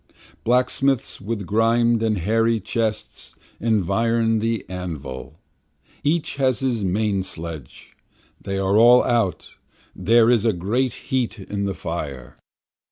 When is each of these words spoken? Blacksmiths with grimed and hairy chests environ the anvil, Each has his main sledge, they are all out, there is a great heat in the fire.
Blacksmiths 0.43 1.21
with 1.21 1.45
grimed 1.45 2.01
and 2.01 2.17
hairy 2.17 2.59
chests 2.59 3.35
environ 3.59 4.39
the 4.39 4.65
anvil, 4.67 5.37
Each 6.03 6.37
has 6.37 6.61
his 6.61 6.83
main 6.83 7.21
sledge, 7.21 7.95
they 8.41 8.57
are 8.57 8.77
all 8.77 9.03
out, 9.03 9.49
there 9.95 10.27
is 10.31 10.43
a 10.43 10.53
great 10.53 10.93
heat 11.11 11.37
in 11.37 11.65
the 11.65 11.75
fire. 11.75 12.39